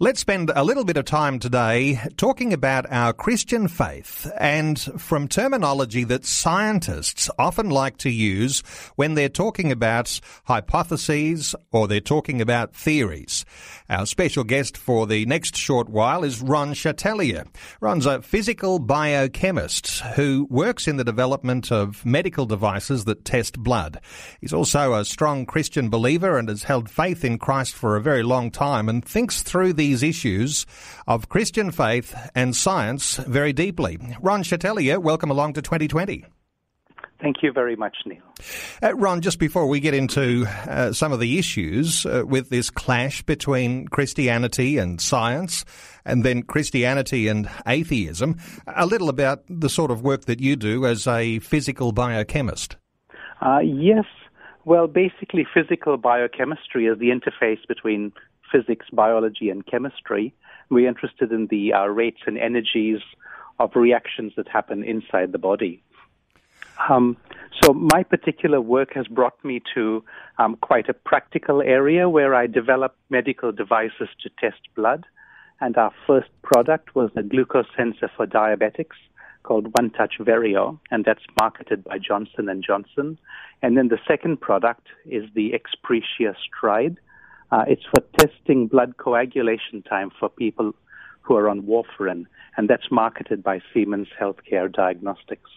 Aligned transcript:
Let's 0.00 0.20
spend 0.20 0.50
a 0.56 0.64
little 0.64 0.84
bit 0.84 0.96
of 0.96 1.04
time 1.04 1.38
today 1.38 2.00
talking 2.16 2.54
about 2.54 2.90
our 2.90 3.12
Christian 3.12 3.68
faith 3.68 4.26
and 4.40 4.80
from 4.80 5.28
terminology 5.28 6.02
that 6.04 6.24
scientists 6.24 7.28
often 7.38 7.68
like 7.68 7.98
to 7.98 8.10
use 8.10 8.60
when 8.96 9.14
they're 9.14 9.28
talking 9.28 9.70
about 9.70 10.18
hypotheses 10.44 11.54
or 11.72 11.86
they're 11.86 12.00
talking 12.00 12.40
about 12.40 12.74
theories. 12.74 13.44
Our 13.92 14.06
special 14.06 14.42
guest 14.42 14.78
for 14.78 15.06
the 15.06 15.26
next 15.26 15.54
short 15.54 15.90
while 15.90 16.24
is 16.24 16.40
Ron 16.40 16.72
Chatelier. 16.72 17.44
Ron's 17.78 18.06
a 18.06 18.22
physical 18.22 18.78
biochemist 18.78 20.00
who 20.16 20.46
works 20.48 20.88
in 20.88 20.96
the 20.96 21.04
development 21.04 21.70
of 21.70 22.02
medical 22.06 22.46
devices 22.46 23.04
that 23.04 23.26
test 23.26 23.58
blood. 23.58 24.00
He's 24.40 24.54
also 24.54 24.94
a 24.94 25.04
strong 25.04 25.44
Christian 25.44 25.90
believer 25.90 26.38
and 26.38 26.48
has 26.48 26.62
held 26.62 26.88
faith 26.88 27.22
in 27.22 27.36
Christ 27.36 27.74
for 27.74 27.94
a 27.94 28.00
very 28.00 28.22
long 28.22 28.50
time 28.50 28.88
and 28.88 29.04
thinks 29.04 29.42
through 29.42 29.74
these 29.74 30.02
issues 30.02 30.64
of 31.06 31.28
Christian 31.28 31.70
faith 31.70 32.16
and 32.34 32.56
science 32.56 33.16
very 33.16 33.52
deeply. 33.52 33.98
Ron 34.22 34.42
Chatelier, 34.42 35.02
welcome 35.02 35.30
along 35.30 35.52
to 35.52 35.60
2020. 35.60 36.24
Thank 37.22 37.36
you 37.44 37.52
very 37.52 37.76
much, 37.76 37.98
Neil. 38.04 38.20
Uh, 38.82 38.96
Ron, 38.96 39.20
just 39.20 39.38
before 39.38 39.68
we 39.68 39.78
get 39.78 39.94
into 39.94 40.44
uh, 40.66 40.92
some 40.92 41.12
of 41.12 41.20
the 41.20 41.38
issues 41.38 42.04
uh, 42.04 42.24
with 42.26 42.50
this 42.50 42.68
clash 42.68 43.22
between 43.22 43.86
Christianity 43.86 44.76
and 44.76 45.00
science, 45.00 45.64
and 46.04 46.24
then 46.24 46.42
Christianity 46.42 47.28
and 47.28 47.48
atheism, 47.64 48.38
a 48.66 48.86
little 48.86 49.08
about 49.08 49.44
the 49.48 49.68
sort 49.68 49.92
of 49.92 50.02
work 50.02 50.24
that 50.24 50.40
you 50.40 50.56
do 50.56 50.84
as 50.84 51.06
a 51.06 51.38
physical 51.38 51.92
biochemist. 51.92 52.76
Uh, 53.40 53.60
yes. 53.60 54.04
Well, 54.64 54.88
basically, 54.88 55.46
physical 55.54 55.96
biochemistry 55.98 56.86
is 56.86 56.98
the 56.98 57.10
interface 57.10 57.64
between 57.68 58.12
physics, 58.50 58.86
biology, 58.92 59.48
and 59.48 59.64
chemistry. 59.64 60.34
We're 60.70 60.88
interested 60.88 61.30
in 61.30 61.46
the 61.46 61.72
uh, 61.72 61.86
rates 61.86 62.22
and 62.26 62.36
energies 62.36 62.98
of 63.60 63.70
reactions 63.76 64.32
that 64.36 64.48
happen 64.48 64.82
inside 64.82 65.30
the 65.30 65.38
body. 65.38 65.84
Um, 66.88 67.16
so 67.62 67.72
my 67.72 68.02
particular 68.02 68.60
work 68.60 68.94
has 68.94 69.06
brought 69.06 69.42
me 69.44 69.62
to 69.74 70.02
um, 70.38 70.56
quite 70.56 70.88
a 70.88 70.94
practical 70.94 71.62
area 71.62 72.08
where 72.08 72.34
I 72.34 72.46
develop 72.46 72.96
medical 73.10 73.52
devices 73.52 74.08
to 74.22 74.30
test 74.40 74.60
blood. 74.74 75.04
And 75.60 75.76
our 75.76 75.92
first 76.06 76.30
product 76.42 76.94
was 76.94 77.10
a 77.14 77.22
glucose 77.22 77.66
sensor 77.76 78.10
for 78.16 78.26
diabetics 78.26 78.98
called 79.44 79.72
One 79.78 79.90
Touch 79.90 80.14
Verio, 80.20 80.78
and 80.90 81.04
that's 81.04 81.22
marketed 81.40 81.84
by 81.84 81.98
Johnson 81.98 82.48
and 82.48 82.64
Johnson. 82.64 83.18
And 83.60 83.76
then 83.76 83.88
the 83.88 83.98
second 84.06 84.40
product 84.40 84.86
is 85.06 85.24
the 85.34 85.52
Xprecia 85.52 86.34
Stride, 86.44 86.98
uh, 87.52 87.64
it's 87.68 87.84
for 87.84 88.02
testing 88.18 88.66
blood 88.66 88.96
coagulation 88.96 89.82
time 89.82 90.10
for 90.18 90.30
people 90.30 90.72
who 91.22 91.36
are 91.36 91.48
on 91.48 91.62
warfarin, 91.62 92.26
and 92.56 92.68
that's 92.68 92.90
marketed 92.90 93.42
by 93.42 93.60
Siemens 93.72 94.08
Healthcare 94.20 94.72
Diagnostics. 94.72 95.50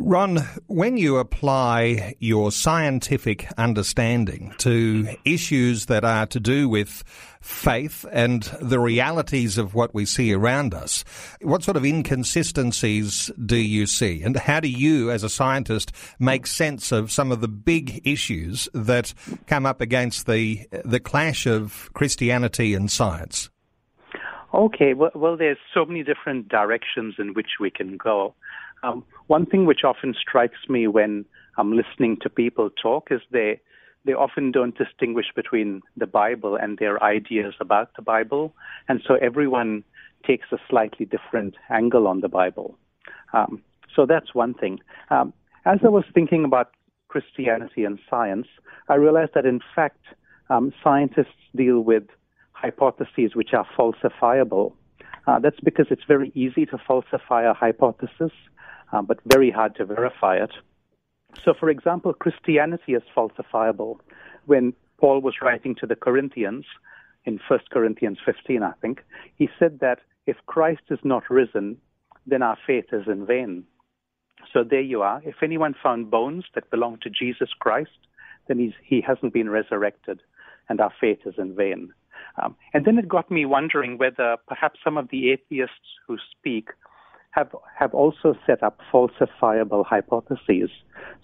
Ron, 0.00 0.38
when 0.68 0.96
you 0.96 1.16
apply 1.16 2.14
your 2.20 2.52
scientific 2.52 3.48
understanding 3.58 4.54
to 4.58 5.08
issues 5.24 5.86
that 5.86 6.04
are 6.04 6.26
to 6.26 6.38
do 6.38 6.68
with 6.68 7.02
faith 7.40 8.04
and 8.12 8.44
the 8.60 8.78
realities 8.78 9.58
of 9.58 9.74
what 9.74 9.94
we 9.94 10.04
see 10.04 10.32
around 10.32 10.72
us, 10.72 11.04
what 11.42 11.64
sort 11.64 11.76
of 11.76 11.84
inconsistencies 11.84 13.30
do 13.44 13.56
you 13.56 13.86
see? 13.86 14.22
And 14.22 14.36
how 14.36 14.60
do 14.60 14.68
you, 14.68 15.10
as 15.10 15.24
a 15.24 15.28
scientist, 15.28 15.90
make 16.20 16.46
sense 16.46 16.92
of 16.92 17.10
some 17.10 17.32
of 17.32 17.40
the 17.40 17.48
big 17.48 18.06
issues 18.06 18.68
that 18.74 19.14
come 19.48 19.66
up 19.66 19.80
against 19.80 20.26
the, 20.26 20.68
the 20.84 21.00
clash 21.00 21.44
of 21.44 21.90
Christianity 21.92 22.72
and 22.72 22.88
science? 22.88 23.50
Okay, 24.54 24.94
well, 24.94 25.10
well, 25.14 25.36
there's 25.36 25.58
so 25.74 25.84
many 25.84 26.02
different 26.02 26.48
directions 26.48 27.16
in 27.18 27.34
which 27.34 27.60
we 27.60 27.70
can 27.70 27.96
go. 27.96 28.34
Um, 28.82 29.04
one 29.26 29.44
thing 29.44 29.66
which 29.66 29.84
often 29.84 30.14
strikes 30.18 30.68
me 30.68 30.86
when 30.86 31.26
I'm 31.58 31.76
listening 31.76 32.16
to 32.22 32.30
people 32.30 32.70
talk 32.70 33.08
is 33.10 33.20
they 33.30 33.60
they 34.04 34.12
often 34.14 34.52
don't 34.52 34.78
distinguish 34.78 35.26
between 35.34 35.82
the 35.96 36.06
Bible 36.06 36.56
and 36.56 36.78
their 36.78 37.02
ideas 37.02 37.54
about 37.60 37.90
the 37.96 38.02
Bible, 38.02 38.54
and 38.88 39.02
so 39.06 39.16
everyone 39.16 39.84
takes 40.26 40.46
a 40.50 40.56
slightly 40.70 41.04
different 41.04 41.56
angle 41.68 42.06
on 42.06 42.20
the 42.20 42.28
Bible. 42.28 42.78
Um, 43.34 43.62
so 43.94 44.06
that's 44.06 44.34
one 44.34 44.54
thing. 44.54 44.80
Um, 45.10 45.34
as 45.66 45.80
I 45.84 45.88
was 45.88 46.04
thinking 46.14 46.44
about 46.44 46.70
Christianity 47.08 47.84
and 47.84 47.98
science, 48.08 48.46
I 48.88 48.94
realized 48.94 49.32
that 49.34 49.44
in 49.44 49.60
fact 49.74 50.00
um, 50.48 50.72
scientists 50.82 51.42
deal 51.54 51.80
with 51.80 52.04
hypotheses 52.60 53.34
which 53.34 53.52
are 53.52 53.66
falsifiable. 53.76 54.72
Uh, 55.26 55.38
that's 55.38 55.60
because 55.60 55.86
it's 55.90 56.04
very 56.08 56.32
easy 56.34 56.64
to 56.66 56.78
falsify 56.86 57.42
a 57.48 57.54
hypothesis 57.54 58.32
um, 58.92 59.06
but 59.06 59.18
very 59.26 59.50
hard 59.50 59.74
to 59.76 59.84
verify 59.84 60.36
it. 60.36 60.50
So, 61.44 61.54
for 61.58 61.68
example, 61.68 62.12
Christianity 62.14 62.94
is 62.94 63.02
falsifiable. 63.16 63.98
When 64.46 64.72
Paul 64.98 65.20
was 65.20 65.34
writing 65.42 65.74
to 65.76 65.86
the 65.86 65.96
Corinthians 65.96 66.64
in 67.24 67.38
1 67.48 67.60
Corinthians 67.70 68.18
15, 68.24 68.62
I 68.62 68.72
think, 68.80 69.04
he 69.36 69.48
said 69.58 69.80
that 69.80 70.00
if 70.26 70.36
Christ 70.46 70.82
is 70.90 70.98
not 71.04 71.30
risen, 71.30 71.76
then 72.26 72.42
our 72.42 72.56
faith 72.66 72.86
is 72.92 73.06
in 73.06 73.26
vain. 73.26 73.64
So 74.52 74.64
there 74.64 74.80
you 74.80 75.02
are. 75.02 75.20
If 75.24 75.36
anyone 75.42 75.74
found 75.82 76.10
bones 76.10 76.44
that 76.54 76.70
belong 76.70 76.98
to 77.02 77.10
Jesus 77.10 77.50
Christ, 77.58 77.98
then 78.46 78.72
he 78.82 79.00
hasn't 79.02 79.34
been 79.34 79.50
resurrected, 79.50 80.20
and 80.70 80.80
our 80.80 80.92
faith 80.98 81.20
is 81.26 81.34
in 81.36 81.54
vain. 81.54 81.92
Um, 82.42 82.56
and 82.72 82.84
then 82.84 82.98
it 82.98 83.08
got 83.08 83.30
me 83.30 83.44
wondering 83.44 83.98
whether 83.98 84.36
perhaps 84.46 84.80
some 84.84 84.96
of 84.96 85.08
the 85.10 85.30
atheists 85.30 85.98
who 86.06 86.16
speak 86.30 86.68
have, 87.30 87.54
have 87.78 87.94
also 87.94 88.34
set 88.46 88.62
up 88.62 88.78
falsifiable 88.92 89.84
hypotheses. 89.84 90.70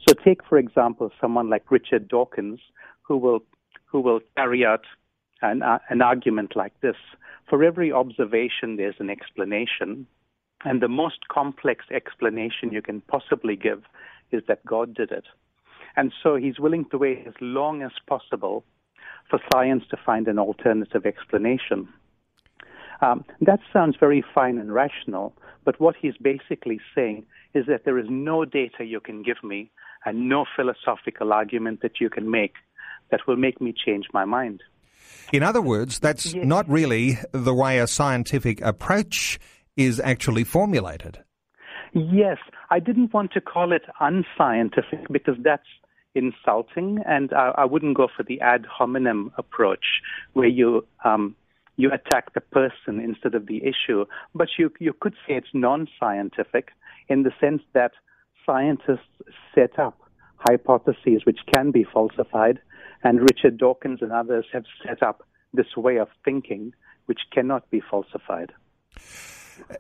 So 0.07 0.15
take, 0.25 0.45
for 0.49 0.59
example, 0.59 1.11
someone 1.21 1.51
like 1.51 1.71
Richard 1.71 2.09
Dawkins, 2.09 2.61
who 3.03 3.17
will, 3.17 3.41
who 3.87 4.01
will 4.01 4.21
carry 4.37 4.65
out 4.65 4.85
an, 5.43 5.63
uh, 5.63 5.79
an 5.91 6.03
argument 6.03 6.57
like 6.57 6.79
this. 6.81 6.97
For 7.49 7.63
every 7.63 7.93
observation, 7.93 8.77
there's 8.77 8.97
an 8.99 9.11
explanation. 9.11 10.07
And 10.65 10.81
the 10.81 10.89
most 10.89 11.29
complex 11.29 11.85
explanation 11.91 12.73
you 12.73 12.81
can 12.81 13.03
possibly 13.03 13.57
give 13.57 13.83
is 14.33 14.43
that 14.49 14.65
God 14.65 14.95
did 14.95 15.11
it. 15.11 15.25
And 15.97 16.13
so 16.23 16.37
he's 16.37 16.59
willing 16.59 16.87
to 16.91 16.99
wait 16.99 17.25
as 17.27 17.35
long 17.41 17.83
as 17.83 17.93
possible 18.09 18.65
for 19.29 19.39
science 19.53 19.85
to 19.91 19.97
find 19.97 20.29
an 20.29 20.39
alternative 20.39 21.07
explanation. 21.07 21.89
Um, 23.01 23.25
that 23.41 23.61
sounds 23.73 23.97
very 23.99 24.25
fine 24.35 24.59
and 24.59 24.73
rational, 24.73 25.35
but 25.65 25.81
what 25.81 25.97
he's 26.01 26.17
basically 26.17 26.81
saying 26.95 27.25
is 27.55 27.67
that 27.67 27.85
there 27.85 27.99
is 27.99 28.07
no 28.09 28.45
data 28.45 28.85
you 28.85 29.01
can 29.01 29.23
give 29.23 29.43
me 29.43 29.71
and 30.05 30.29
no 30.29 30.45
philosophical 30.57 31.33
argument 31.33 31.81
that 31.83 32.01
you 32.01 32.11
can 32.11 32.31
make 32.31 32.55
that 33.11 33.21
will 33.27 33.37
make 33.37 33.61
me 33.61 33.73
change 33.73 34.07
my 34.13 34.25
mind. 34.25 34.63
In 35.33 35.43
other 35.43 35.61
words, 35.61 35.99
that's 35.99 36.35
yes. 36.35 36.45
not 36.47 36.69
really 36.69 37.19
the 37.33 37.55
way 37.55 37.79
a 37.79 37.87
scientific 37.87 38.61
approach 38.61 39.39
is 39.77 40.01
actually 40.01 40.45
formulated. 40.45 41.19
Yes, 41.93 42.39
I 42.71 42.81
didn't 42.81 43.13
want 43.13 43.33
to 43.33 43.41
call 43.41 43.73
it 43.73 43.83
unscientific 44.01 45.07
because 45.11 45.37
that's 45.43 45.67
insulting, 46.15 46.99
and 47.07 47.33
I, 47.33 47.53
I 47.59 47.65
wouldn't 47.65 47.97
go 47.97 48.09
for 48.15 48.23
the 48.23 48.41
ad 48.41 48.67
hominem 48.67 49.33
approach 49.37 50.01
where 50.33 50.49
you 50.49 50.87
um, 51.05 51.37
you 51.77 51.91
attack 51.93 52.35
the 52.35 52.41
person 52.41 53.01
instead 53.01 53.35
of 53.35 53.47
the 53.47 53.63
issue. 53.65 54.05
But 54.35 54.49
you, 54.59 54.71
you 54.79 54.93
could 54.93 55.15
say 55.27 55.35
it's 55.35 55.49
non 55.53 55.89
scientific 55.99 56.69
in 57.09 57.25
the 57.25 57.33
sense 57.41 57.63
that 57.73 57.93
scientists 58.47 59.09
set 59.55 59.79
up 59.79 59.99
hypotheses 60.39 61.25
which 61.25 61.41
can 61.53 61.71
be 61.71 61.85
falsified, 61.85 62.61
and 63.03 63.21
Richard 63.21 63.59
Dawkins 63.59 64.01
and 64.03 64.13
others 64.13 64.47
have 64.53 64.65
set 64.87 65.03
up 65.03 65.27
this 65.53 65.77
way 65.77 65.97
of 65.99 66.09
thinking 66.25 66.73
which 67.07 67.21
cannot 67.33 67.71
be 67.71 67.81
falsified. 67.81 68.53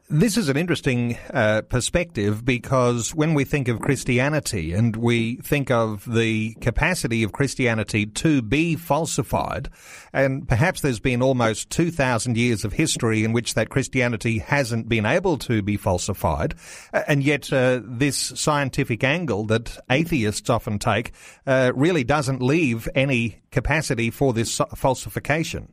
This 0.08 0.36
is 0.36 0.48
an 0.48 0.56
interesting 0.56 1.18
uh, 1.32 1.62
perspective 1.62 2.44
because 2.44 3.14
when 3.14 3.34
we 3.34 3.44
think 3.44 3.68
of 3.68 3.80
Christianity 3.80 4.72
and 4.72 4.94
we 4.94 5.36
think 5.36 5.70
of 5.70 6.04
the 6.10 6.54
capacity 6.60 7.22
of 7.22 7.32
Christianity 7.32 8.06
to 8.06 8.40
be 8.40 8.76
falsified, 8.76 9.68
and 10.12 10.46
perhaps 10.48 10.80
there's 10.80 11.00
been 11.00 11.22
almost 11.22 11.70
2,000 11.70 12.36
years 12.36 12.64
of 12.64 12.72
history 12.72 13.24
in 13.24 13.32
which 13.32 13.54
that 13.54 13.70
Christianity 13.70 14.38
hasn't 14.38 14.88
been 14.88 15.06
able 15.06 15.38
to 15.38 15.62
be 15.62 15.76
falsified, 15.76 16.54
and 16.92 17.22
yet 17.22 17.52
uh, 17.52 17.80
this 17.82 18.16
scientific 18.16 19.02
angle 19.02 19.44
that 19.46 19.78
atheists 19.90 20.48
often 20.48 20.78
take 20.78 21.12
uh, 21.46 21.72
really 21.74 22.04
doesn't 22.04 22.40
leave 22.40 22.88
any 22.94 23.40
capacity 23.50 24.10
for 24.10 24.32
this 24.32 24.60
falsification. 24.76 25.72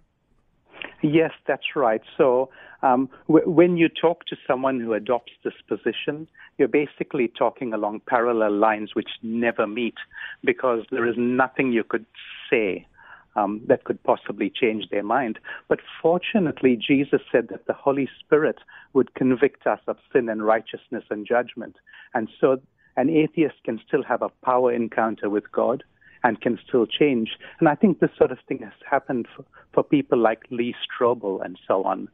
Yes, 1.04 1.32
that's 1.48 1.76
right. 1.76 2.02
So 2.18 2.50
um, 2.84 3.10
w- 3.28 3.50
when 3.50 3.78
you 3.78 3.90
talk 3.90 4.26
to 4.26 4.36
someone 4.48 4.80
who 4.80 4.94
adopts 4.94 5.34
this 5.44 5.54
position, 5.68 6.28
you're 6.58 6.68
basically 6.68 7.28
talking 7.28 7.74
along 7.74 8.02
parallel 8.08 8.54
lines 8.54 8.96
which 8.96 9.10
never 9.22 9.68
meet 9.68 9.96
because 10.44 10.84
there 10.92 11.08
is 11.08 11.16
nothing 11.18 11.72
you 11.72 11.84
could 11.84 12.06
say 12.50 12.88
um, 13.36 13.62
that 13.68 13.84
could 13.84 14.02
possibly 14.04 14.50
change 14.50 14.90
their 14.90 15.04
mind. 15.04 15.40
But 15.68 15.80
fortunately, 16.02 16.76
Jesus 16.76 17.22
said 17.32 17.48
that 17.50 17.66
the 17.68 17.74
Holy 17.74 18.10
Spirit 18.20 18.60
would 18.94 19.14
convict 19.14 19.66
us 19.68 19.80
of 19.88 19.98
sin 20.12 20.28
and 20.28 20.44
righteousness 20.44 21.04
and 21.10 21.26
judgment. 21.26 21.76
And 22.14 22.30
so 22.40 22.62
an 22.98 23.10
atheist 23.10 23.56
can 23.64 23.80
still 23.88 24.04
have 24.04 24.22
a 24.22 24.30
power 24.44 24.74
encounter 24.74 25.30
with 25.30 25.50
God 25.52 25.84
and 26.24 26.42
can 26.42 26.60
still 26.68 26.86
change. 26.86 27.32
And 27.60 27.70
I 27.70 27.76
think 27.76 28.00
this 28.00 28.12
sort 28.18 28.32
of 28.32 28.38
thing 28.48 28.60
has 28.60 28.74
happened 28.90 29.28
for, 29.36 29.46
for 29.74 29.84
people 29.84 30.20
like 30.20 30.42
Lee 30.52 30.76
Strobel 30.86 31.44
and 31.44 31.58
so 31.68 31.84
on 31.84 32.10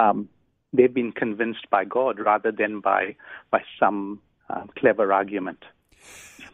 um, 0.00 0.28
they've 0.72 0.92
been 0.92 1.12
convinced 1.12 1.68
by 1.70 1.84
God 1.84 2.18
rather 2.18 2.52
than 2.52 2.80
by 2.80 3.16
by 3.50 3.62
some 3.78 4.20
uh, 4.48 4.64
clever 4.78 5.12
argument. 5.12 5.64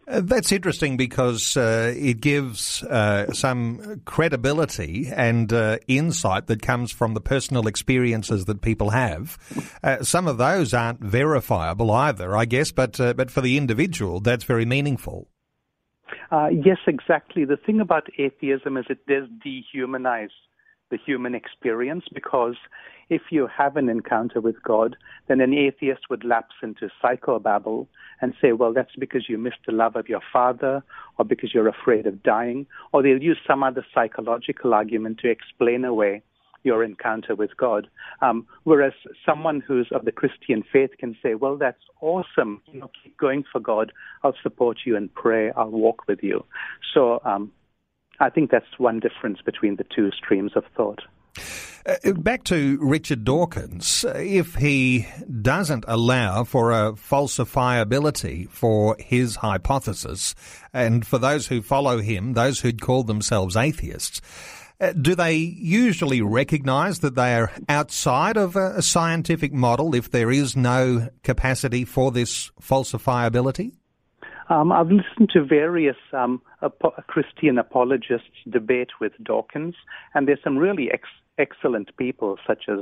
Uh, 0.08 0.20
that's 0.22 0.52
interesting 0.52 0.96
because 0.96 1.56
uh, 1.56 1.92
it 1.96 2.20
gives 2.20 2.82
uh, 2.84 3.32
some 3.32 4.02
credibility 4.04 5.08
and 5.12 5.52
uh, 5.52 5.78
insight 5.88 6.46
that 6.46 6.62
comes 6.62 6.92
from 6.92 7.14
the 7.14 7.20
personal 7.20 7.66
experiences 7.66 8.44
that 8.44 8.62
people 8.62 8.90
have. 8.90 9.36
Uh, 9.82 10.02
some 10.02 10.28
of 10.28 10.38
those 10.38 10.72
aren't 10.72 11.00
verifiable 11.00 11.90
either, 11.90 12.36
I 12.36 12.44
guess, 12.44 12.70
but 12.70 12.96
but 12.98 13.30
for 13.30 13.40
the 13.40 13.56
individual, 13.56 14.20
that's 14.20 14.44
very 14.44 14.64
meaningful. 14.64 15.28
yes, 16.52 16.78
exactly. 16.86 17.44
The 17.44 17.56
thing 17.56 17.80
about 17.80 18.06
atheism 18.18 18.76
is 18.76 18.86
it 18.88 19.06
does 19.06 19.28
dehumanize 19.44 20.30
the 20.90 20.98
human 21.04 21.34
experience 21.34 22.04
because 22.12 22.56
if 23.08 23.22
you 23.30 23.48
have 23.56 23.76
an 23.76 23.88
encounter 23.88 24.40
with 24.40 24.62
God, 24.62 24.96
then 25.28 25.40
an 25.40 25.54
atheist 25.54 26.02
would 26.10 26.24
lapse 26.24 26.54
into 26.62 26.88
psychobabble 27.02 27.86
and 28.20 28.34
say, 28.40 28.52
well, 28.52 28.72
that's 28.72 28.96
because 28.98 29.28
you 29.28 29.38
missed 29.38 29.64
the 29.66 29.72
love 29.72 29.96
of 29.96 30.08
your 30.08 30.22
father 30.32 30.82
or 31.18 31.24
because 31.24 31.54
you're 31.54 31.68
afraid 31.68 32.06
of 32.06 32.22
dying, 32.22 32.66
or 32.92 33.02
they'll 33.02 33.22
use 33.22 33.38
some 33.46 33.62
other 33.62 33.84
psychological 33.94 34.74
argument 34.74 35.18
to 35.18 35.30
explain 35.30 35.84
away 35.84 36.22
your 36.62 36.82
encounter 36.82 37.34
with 37.34 37.56
God. 37.56 37.86
Um, 38.20 38.46
whereas 38.64 38.92
someone 39.24 39.62
who's 39.66 39.88
of 39.92 40.04
the 40.04 40.12
Christian 40.12 40.64
faith 40.72 40.90
can 40.98 41.16
say, 41.22 41.34
well, 41.34 41.56
that's 41.56 41.82
awesome. 42.00 42.60
You 42.72 42.80
know, 42.80 42.90
keep 43.02 43.16
going 43.16 43.44
for 43.50 43.60
God. 43.60 43.92
I'll 44.24 44.34
support 44.42 44.78
you 44.84 44.96
in 44.96 45.08
prayer. 45.08 45.56
I'll 45.56 45.70
walk 45.70 46.08
with 46.08 46.22
you. 46.22 46.44
So 46.92 47.20
um, 47.24 47.52
I 48.20 48.30
think 48.30 48.50
that's 48.50 48.78
one 48.78 49.00
difference 49.00 49.40
between 49.44 49.76
the 49.76 49.84
two 49.84 50.10
streams 50.12 50.52
of 50.56 50.64
thought. 50.76 51.02
Uh, 51.86 52.12
back 52.14 52.42
to 52.44 52.78
Richard 52.80 53.24
Dawkins, 53.24 54.04
if 54.16 54.56
he 54.56 55.06
doesn't 55.40 55.84
allow 55.86 56.42
for 56.42 56.72
a 56.72 56.92
falsifiability 56.92 58.48
for 58.48 58.96
his 58.98 59.36
hypothesis, 59.36 60.34
and 60.72 61.06
for 61.06 61.18
those 61.18 61.46
who 61.46 61.62
follow 61.62 61.98
him, 61.98 62.32
those 62.32 62.60
who'd 62.60 62.80
call 62.80 63.04
themselves 63.04 63.56
atheists, 63.56 64.20
uh, 64.80 64.92
do 64.92 65.14
they 65.14 65.34
usually 65.34 66.20
recognize 66.20 66.98
that 66.98 67.14
they 67.14 67.34
are 67.34 67.52
outside 67.68 68.36
of 68.36 68.56
a, 68.56 68.72
a 68.76 68.82
scientific 68.82 69.52
model 69.52 69.94
if 69.94 70.10
there 70.10 70.30
is 70.30 70.56
no 70.56 71.08
capacity 71.22 71.84
for 71.84 72.10
this 72.10 72.50
falsifiability? 72.60 73.72
Um, 74.48 74.70
I've 74.70 74.90
listened 74.90 75.30
to 75.32 75.44
various 75.44 75.96
um, 76.12 76.40
Christian 77.06 77.58
apologists 77.58 78.38
debate 78.48 78.90
with 79.00 79.12
Dawkins, 79.22 79.74
and 80.14 80.26
there's 80.26 80.42
some 80.42 80.58
really 80.58 80.90
ex- 80.90 81.08
excellent 81.38 81.96
people 81.96 82.38
such 82.46 82.64
as 82.68 82.80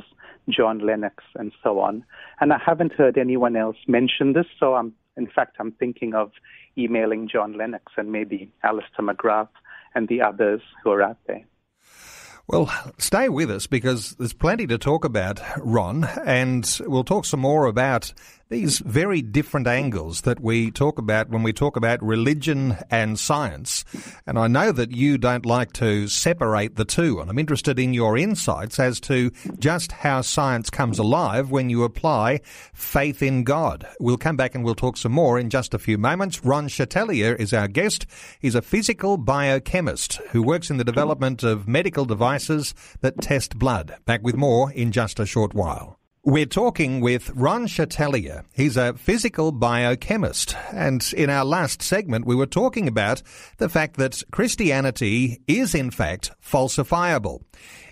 John 0.49 0.79
Lennox 0.79 1.25
and 1.35 1.53
so 1.63 1.81
on. 1.81 2.05
And 2.41 2.53
I 2.53 2.59
haven't 2.65 2.93
heard 2.93 3.19
anyone 3.19 3.57
else 3.57 3.77
mention 3.87 4.33
this, 4.33 4.47
so 4.59 4.75
I'm, 4.75 4.93
in 5.17 5.27
fact, 5.27 5.57
I'm 5.59 5.73
thinking 5.73 6.15
of 6.15 6.33
emailing 6.77 7.29
John 7.29 7.57
Lennox 7.57 7.93
and 7.97 8.13
maybe 8.13 8.51
Alister 8.63 9.03
McGrath 9.03 9.49
and 9.95 10.09
the 10.09 10.21
others 10.23 10.61
who 10.83 10.91
are 10.91 11.03
out 11.03 11.19
there. 11.27 11.45
Well, 12.47 12.71
stay 12.99 13.31
with 13.31 13.51
us 13.51 13.67
because 13.67 14.17
there's 14.17 14.35
plenty 14.35 14.67
to 14.67 14.77
talk 14.77 15.07
about, 15.07 15.41
Ron, 15.57 16.05
and 16.27 16.79
we'll 16.87 17.03
talk 17.03 17.25
some 17.25 17.41
more 17.41 17.65
about 17.65 18.13
these 18.51 18.79
very 18.81 19.23
different 19.23 19.67
angles 19.67 20.21
that 20.21 20.39
we 20.39 20.71
talk 20.71 20.99
about 20.99 21.31
when 21.31 21.43
we 21.43 21.53
talk 21.53 21.77
about 21.77 22.03
religion 22.03 22.77
and 22.91 23.19
science. 23.19 23.85
And 24.27 24.39
I 24.39 24.47
know 24.47 24.71
that 24.71 24.93
you 24.93 25.17
don't 25.17 25.47
like 25.47 25.73
to 25.75 26.07
separate 26.09 26.77
the 26.77 26.85
two, 26.85 27.21
and 27.21 27.31
I'm 27.31 27.39
interested 27.39 27.79
in 27.79 27.95
your 27.95 28.19
insights 28.19 28.79
as 28.79 29.01
to 29.01 29.31
just 29.59 29.93
how 29.93 30.21
science 30.21 30.69
comes 30.69 30.99
alive 30.99 31.51
when 31.51 31.71
you 31.71 31.85
apply 31.85 32.43
faith 32.75 33.23
in 33.23 33.45
God. 33.45 33.89
We'll 33.99 34.19
come 34.19 34.37
back 34.37 34.55
and 34.55 34.63
we'll 34.63 34.75
talk 34.75 34.99
some 34.99 35.13
more 35.13 35.39
in 35.39 35.49
just 35.49 35.73
a 35.73 35.79
few 35.79 35.97
moments. 35.97 36.45
Ron 36.45 36.69
Chatelier 36.69 37.35
is 37.35 37.53
our 37.55 37.69
guest. 37.69 38.07
He's 38.39 38.55
a 38.55 38.63
physical 38.63 39.17
biochemist 39.17 40.17
who 40.31 40.43
works 40.43 40.71
in 40.71 40.77
the 40.77 40.85
development 40.85 41.43
of 41.43 41.67
medical 41.67 42.05
devices 42.35 42.75
that 43.01 43.21
test 43.21 43.59
blood. 43.59 43.95
Back 44.07 44.23
with 44.23 44.37
more 44.37 44.73
in 44.73 44.91
just 44.93 45.21
a 45.21 45.27
short 45.27 45.55
while. 45.55 45.99
We're 46.25 46.47
talking 46.47 47.01
with 47.01 47.31
Ron 47.35 47.67
Chatelier. 47.67 48.45
He's 48.55 48.79
a 48.79 48.95
physical 48.95 49.53
biochemist. 49.53 50.57
And 50.73 51.05
in 51.17 51.29
our 51.29 51.45
last 51.45 51.83
segment, 51.83 52.27
we 52.27 52.35
were 52.35 52.47
talking 52.47 52.89
about 52.89 53.23
the 53.59 53.69
fact 53.69 53.99
that 53.99 54.23
Christianity 54.33 55.43
is 55.47 55.75
in 55.75 55.91
fact 55.91 56.31
falsifiable. 56.43 57.43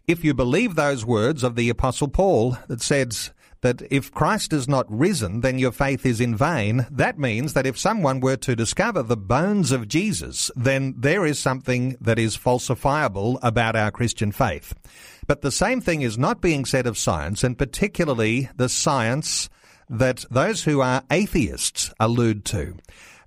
If 0.09 0.25
you 0.25 0.35
believe 0.35 0.75
those 0.75 1.05
words 1.05 1.45
of 1.45 1.57
the 1.57 1.69
Apostle 1.69 2.09
Paul 2.09 2.57
that 2.69 2.81
says, 2.81 3.33
that 3.63 3.83
if 3.91 4.13
Christ 4.13 4.53
is 4.53 4.69
not 4.69 4.87
risen, 4.89 5.41
then 5.41 5.59
your 5.59 5.73
faith 5.73 6.05
is 6.05 6.21
in 6.21 6.37
vain. 6.37 6.87
That 6.91 7.19
means 7.19 7.55
that 7.55 7.67
if 7.67 7.79
someone 7.79 8.21
were 8.21 8.37
to 8.37 8.55
discover 8.55 9.03
the 9.03 9.17
bones 9.17 9.73
of 9.73 9.89
Jesus, 9.89 10.51
then 10.55 10.95
there 10.99 11.25
is 11.25 11.39
something 11.39 11.97
that 12.01 12.19
is 12.19 12.37
falsifiable 12.37 13.39
about 13.43 13.77
our 13.77 13.91
Christian 13.91 14.33
faith. 14.33 14.75
But 15.27 15.43
the 15.43 15.53
same 15.53 15.81
thing 15.81 16.03
is 16.03 16.19
not 16.19 16.41
being 16.41 16.65
said 16.65 16.87
of 16.87 16.99
science, 16.99 17.45
and 17.45 17.57
particularly 17.57 18.51
the 18.57 18.69
science 18.69 19.49
that 19.89 20.25
those 20.31 20.65
who 20.65 20.81
are 20.81 21.05
atheists 21.11 21.93
allude 22.01 22.45
to. 22.47 22.77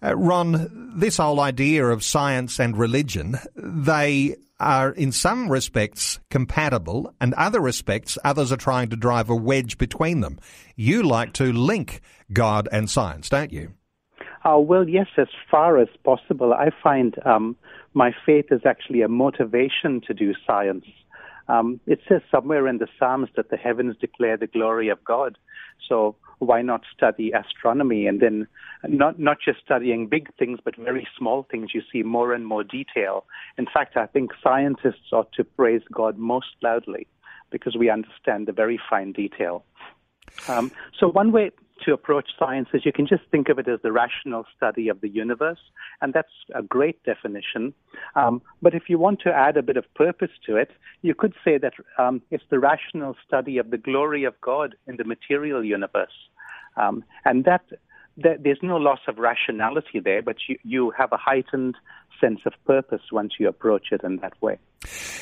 Uh, 0.04 0.16
Ron, 0.16 0.94
this 0.96 1.18
whole 1.18 1.40
idea 1.40 1.86
of 1.86 2.04
science 2.04 2.60
and 2.60 2.78
religion, 2.78 3.38
they 3.56 4.36
are 4.60 4.92
in 4.92 5.12
some 5.12 5.50
respects 5.52 6.20
compatible 6.30 7.14
and 7.20 7.34
other 7.34 7.60
respects 7.60 8.18
others 8.24 8.52
are 8.52 8.58
trying 8.58 8.90
to 8.90 8.96
drive 8.96 9.30
a 9.30 9.36
wedge 9.36 9.78
between 9.78 10.22
them. 10.22 10.40
You 10.76 11.04
like 11.04 11.34
to 11.34 11.52
link 11.52 12.02
God 12.32 12.70
and 12.72 12.90
science, 12.90 13.30
don't 13.30 13.52
you? 13.52 13.74
Uh, 14.46 14.60
well, 14.60 14.88
yes, 14.88 15.08
as 15.18 15.28
far 15.50 15.80
as 15.80 15.88
possible. 16.04 16.54
I 16.54 16.70
find 16.84 17.16
um, 17.26 17.56
my 17.94 18.12
faith 18.26 18.46
is 18.52 18.62
actually 18.66 19.02
a 19.02 19.08
motivation 19.08 20.02
to 20.08 20.14
do 20.14 20.34
science. 20.46 20.86
Um, 21.48 21.80
it 21.86 22.00
says 22.10 22.22
somewhere 22.32 22.68
in 22.68 22.80
the 22.80 22.88
Psalms 22.98 23.30
that 23.36 23.50
the 23.50 23.58
heavens 23.58 23.96
declare 24.00 24.38
the 24.38 24.48
glory 24.48 24.90
of 24.90 25.04
God. 25.04 25.38
So 25.88 26.16
why 26.40 26.62
not 26.62 26.82
study 26.96 27.32
astronomy 27.32 28.08
and 28.08 28.20
then 28.20 28.48
not 28.88 29.20
not 29.20 29.38
just 29.44 29.60
studying 29.64 30.08
big 30.08 30.34
things 30.38 30.60
but 30.64 30.76
very 30.76 31.08
small 31.18 31.48
things? 31.50 31.72
You 31.74 31.82
see 31.92 32.04
more 32.04 32.34
and 32.34 32.46
more 32.46 32.64
detail. 32.64 33.26
In 33.58 33.68
fact 33.72 33.96
i 33.96 34.06
think 34.08 34.32
scientists 34.44 35.12
ought 35.12 35.32
to 35.34 35.44
praise 35.44 35.82
god 35.92 36.18
most 36.18 36.48
loudly 36.62 37.08
because 37.52 37.76
we 37.78 37.90
understand 37.90 38.48
the 38.48 38.52
very 38.52 38.80
fine 38.90 39.12
detail. 39.12 39.64
Um, 40.48 40.72
so 41.00 41.08
one 41.08 41.32
way 41.32 41.52
to 41.84 41.94
approach 41.94 42.30
science 42.40 42.70
is 42.74 42.86
you 42.86 42.94
can 42.94 43.06
just 43.06 43.24
think 43.32 43.50
of 43.50 43.60
it 43.60 43.68
as 43.68 43.80
the 43.84 43.92
rational 43.92 44.46
study 44.56 44.88
of 44.88 45.02
the 45.02 45.10
universe, 45.10 45.60
and 46.02 46.14
that's 46.14 46.32
a 46.54 46.62
great 46.62 47.04
definition. 47.04 47.74
Um, 48.16 48.42
but 48.62 48.74
if 48.74 48.84
you 48.90 48.98
want 48.98 49.20
to 49.22 49.34
add 49.34 49.58
a 49.58 49.64
bit 49.64 49.78
of 49.78 49.92
purpose 49.94 50.32
to 50.46 50.56
it, 50.56 50.72
you 51.02 51.14
could 51.14 51.34
say 51.44 51.58
that 51.58 51.74
um, 51.98 52.22
it's 52.32 52.44
the 52.50 52.60
rational 52.60 53.16
study 53.28 53.58
of 53.58 53.72
the 53.72 53.78
glory 53.78 54.24
of 54.24 54.40
God 54.42 54.76
in 54.88 54.98
the 54.98 55.04
material 55.04 55.64
universe. 55.64 56.18
Um, 56.78 57.04
and 57.26 57.46
that, 57.46 57.64
that, 58.18 58.44
there's 58.44 58.60
no 58.62 58.78
loss 58.78 59.00
of 59.08 59.18
rationality 59.18 60.00
there, 60.00 60.22
but 60.22 60.38
you, 60.48 60.58
you 60.64 60.92
have 60.98 61.12
a 61.12 61.18
heightened 61.18 61.76
sense 62.20 62.40
of 62.46 62.54
purpose 62.66 63.02
once 63.12 63.34
you 63.40 63.48
approach 63.48 63.88
it 63.92 64.02
in 64.04 64.18
that 64.18 64.34
way. 64.42 64.58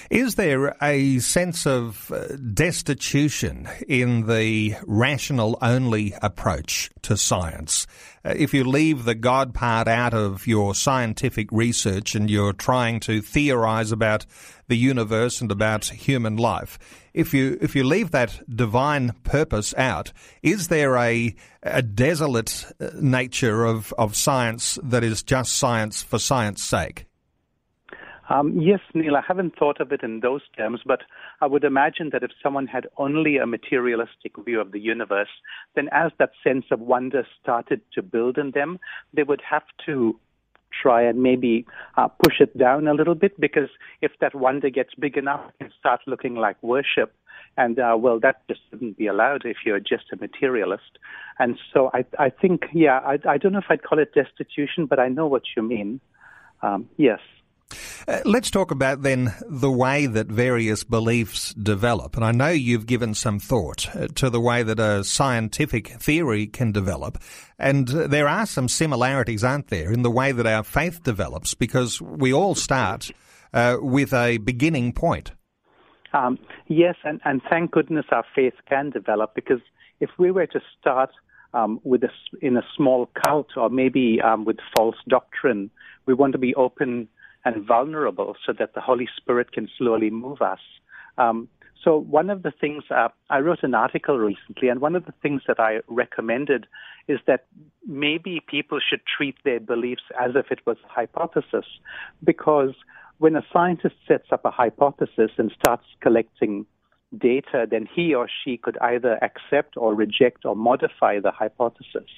Is 0.09 0.35
there 0.35 0.75
a 0.81 1.19
sense 1.19 1.65
of 1.65 2.11
uh, 2.11 2.35
destitution 2.53 3.67
in 3.87 4.27
the 4.27 4.75
rational 4.85 5.57
only 5.61 6.13
approach 6.21 6.89
to 7.03 7.15
science? 7.15 7.87
Uh, 8.25 8.33
if 8.35 8.53
you 8.53 8.63
leave 8.63 9.05
the 9.05 9.15
God 9.15 9.53
part 9.53 9.87
out 9.87 10.13
of 10.13 10.47
your 10.47 10.75
scientific 10.75 11.49
research 11.51 12.15
and 12.15 12.29
you're 12.29 12.53
trying 12.53 12.99
to 13.01 13.21
theorize 13.21 13.91
about 13.91 14.25
the 14.67 14.77
universe 14.77 15.41
and 15.41 15.51
about 15.51 15.85
human 15.85 16.35
life, 16.37 16.77
if 17.13 17.33
you 17.33 17.57
if 17.61 17.75
you 17.75 17.83
leave 17.83 18.11
that 18.11 18.41
divine 18.53 19.13
purpose 19.23 19.73
out, 19.77 20.11
is 20.41 20.67
there 20.67 20.97
a 20.97 21.35
a 21.61 21.81
desolate 21.81 22.65
uh, 22.79 22.89
nature 22.95 23.65
of, 23.65 23.93
of 23.97 24.15
science 24.15 24.77
that 24.83 25.03
is 25.03 25.23
just 25.23 25.55
science 25.55 26.01
for 26.01 26.19
science 26.19 26.63
sake? 26.63 26.82
Um, 28.29 28.59
yes, 28.59 28.79
Neil, 28.93 29.17
I 29.17 29.21
haven't 29.27 29.57
thought 29.57 29.81
of 29.81 29.91
it 29.91 30.01
in 30.01 30.21
those 30.21 30.41
terms, 30.57 30.81
but 30.85 31.01
I 31.41 31.47
would 31.47 31.63
imagine 31.63 32.09
that 32.13 32.23
if 32.23 32.31
someone 32.41 32.67
had 32.67 32.87
only 32.97 33.37
a 33.37 33.45
materialistic 33.45 34.33
view 34.45 34.61
of 34.61 34.71
the 34.71 34.79
universe, 34.79 35.27
then 35.75 35.89
as 35.91 36.11
that 36.19 36.31
sense 36.43 36.65
of 36.71 36.79
wonder 36.79 37.27
started 37.41 37.81
to 37.93 38.01
build 38.01 38.37
in 38.37 38.51
them, 38.51 38.79
they 39.13 39.23
would 39.23 39.41
have 39.49 39.63
to 39.85 40.17
try 40.81 41.03
and 41.03 41.21
maybe 41.21 41.65
uh, 41.97 42.07
push 42.07 42.39
it 42.39 42.57
down 42.57 42.87
a 42.87 42.93
little 42.93 43.13
bit 43.15 43.39
because 43.39 43.69
if 44.01 44.11
that 44.21 44.33
wonder 44.33 44.69
gets 44.69 44.95
big 44.99 45.17
enough, 45.17 45.41
it 45.49 45.65
can 45.65 45.71
start 45.77 46.01
looking 46.07 46.35
like 46.35 46.61
worship. 46.63 47.13
And 47.57 47.77
uh, 47.77 47.95
well, 47.99 48.19
that 48.21 48.47
just 48.47 48.61
wouldn't 48.71 48.97
be 48.97 49.05
allowed 49.05 49.45
if 49.45 49.57
you're 49.65 49.79
just 49.79 50.05
a 50.11 50.15
materialist. 50.15 50.97
And 51.37 51.59
so 51.71 51.91
I, 51.93 52.05
I 52.17 52.29
think, 52.29 52.63
yeah, 52.73 52.99
I, 52.99 53.17
I 53.27 53.37
don't 53.37 53.51
know 53.51 53.59
if 53.59 53.65
I'd 53.69 53.83
call 53.83 53.99
it 53.99 54.13
destitution, 54.15 54.87
but 54.87 54.99
I 54.99 55.09
know 55.09 55.27
what 55.27 55.43
you 55.55 55.61
mean. 55.61 55.99
Um, 56.63 56.89
yes. 56.97 57.19
Uh, 58.07 58.19
let's 58.25 58.51
talk 58.51 58.71
about 58.71 59.01
then 59.01 59.33
the 59.47 59.71
way 59.71 60.05
that 60.05 60.27
various 60.27 60.83
beliefs 60.83 61.53
develop. 61.53 62.15
And 62.15 62.25
I 62.25 62.31
know 62.31 62.49
you've 62.49 62.85
given 62.85 63.13
some 63.13 63.39
thought 63.39 63.93
uh, 63.95 64.07
to 64.15 64.29
the 64.29 64.39
way 64.39 64.63
that 64.63 64.79
a 64.79 65.03
scientific 65.03 65.87
theory 65.87 66.47
can 66.47 66.71
develop. 66.71 67.17
And 67.57 67.89
uh, 67.89 68.07
there 68.07 68.27
are 68.27 68.45
some 68.45 68.67
similarities, 68.67 69.43
aren't 69.43 69.67
there, 69.67 69.91
in 69.91 70.01
the 70.01 70.11
way 70.11 70.31
that 70.31 70.47
our 70.47 70.63
faith 70.63 71.03
develops 71.03 71.53
because 71.53 72.01
we 72.01 72.33
all 72.33 72.55
start 72.55 73.11
uh, 73.53 73.77
with 73.79 74.13
a 74.13 74.37
beginning 74.39 74.93
point. 74.93 75.31
Um, 76.13 76.37
yes, 76.67 76.95
and, 77.03 77.19
and 77.25 77.41
thank 77.49 77.71
goodness 77.71 78.05
our 78.11 78.25
faith 78.35 78.53
can 78.69 78.91
develop 78.91 79.33
because 79.33 79.61
if 79.99 80.09
we 80.19 80.31
were 80.31 80.45
to 80.47 80.59
start 80.79 81.09
um, 81.53 81.79
with 81.83 82.03
a, 82.03 82.09
in 82.41 82.57
a 82.57 82.63
small 82.75 83.09
cult 83.25 83.47
or 83.57 83.69
maybe 83.69 84.19
um, 84.21 84.45
with 84.45 84.57
false 84.75 84.95
doctrine, 85.07 85.69
we 86.05 86.13
want 86.13 86.33
to 86.33 86.39
be 86.39 86.53
open 86.55 87.07
and 87.45 87.65
vulnerable 87.65 88.35
so 88.45 88.53
that 88.57 88.73
the 88.73 88.81
Holy 88.81 89.07
Spirit 89.17 89.51
can 89.51 89.69
slowly 89.77 90.09
move 90.09 90.41
us. 90.41 90.59
Um, 91.17 91.47
so 91.83 91.97
one 91.97 92.29
of 92.29 92.43
the 92.43 92.51
things 92.51 92.83
uh, 92.89 93.09
I 93.29 93.39
wrote 93.39 93.63
an 93.63 93.75
article 93.75 94.17
recently, 94.17 94.69
and 94.69 94.79
one 94.79 94.95
of 94.95 95.05
the 95.05 95.13
things 95.21 95.41
that 95.47 95.59
I 95.59 95.79
recommended 95.87 96.65
is 97.09 97.19
that 97.27 97.45
maybe 97.85 98.41
people 98.47 98.79
should 98.79 99.01
treat 99.05 99.35
their 99.43 99.59
beliefs 99.59 100.03
as 100.19 100.31
if 100.35 100.49
it 100.49 100.59
was 100.65 100.77
a 100.85 100.87
hypothesis, 100.87 101.65
because 102.23 102.73
when 103.17 103.35
a 103.35 103.45
scientist 103.51 103.95
sets 104.07 104.27
up 104.31 104.45
a 104.45 104.51
hypothesis 104.51 105.31
and 105.37 105.51
starts 105.59 105.83
collecting 106.01 106.65
data, 107.17 107.67
then 107.69 107.87
he 107.93 108.13
or 108.13 108.27
she 108.43 108.57
could 108.57 108.77
either 108.79 109.19
accept 109.21 109.77
or 109.77 109.93
reject 109.93 110.45
or 110.45 110.55
modify 110.55 111.19
the 111.19 111.31
hypothesis. 111.31 112.09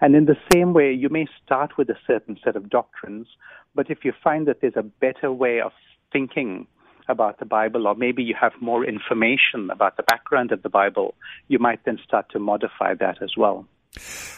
And 0.00 0.14
in 0.14 0.26
the 0.26 0.36
same 0.52 0.72
way, 0.72 0.92
you 0.92 1.08
may 1.08 1.26
start 1.44 1.76
with 1.76 1.88
a 1.90 1.98
certain 2.06 2.38
set 2.44 2.56
of 2.56 2.70
doctrines, 2.70 3.28
but 3.74 3.90
if 3.90 4.04
you 4.04 4.12
find 4.22 4.46
that 4.48 4.60
there's 4.60 4.76
a 4.76 4.82
better 4.82 5.32
way 5.32 5.60
of 5.60 5.72
thinking 6.12 6.66
about 7.08 7.38
the 7.38 7.44
Bible, 7.44 7.86
or 7.86 7.94
maybe 7.94 8.22
you 8.22 8.34
have 8.40 8.52
more 8.60 8.84
information 8.84 9.70
about 9.70 9.96
the 9.96 10.02
background 10.04 10.52
of 10.52 10.62
the 10.62 10.68
Bible, 10.68 11.14
you 11.48 11.58
might 11.58 11.84
then 11.84 11.98
start 12.04 12.26
to 12.30 12.38
modify 12.38 12.94
that 12.94 13.22
as 13.22 13.32
well. 13.36 13.66